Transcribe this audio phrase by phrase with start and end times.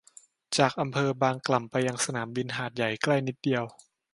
[0.57, 3.63] จากอำเภอบางกล่ำไปยังสนามบินหาดใหญ่ใกล้นิดเดียว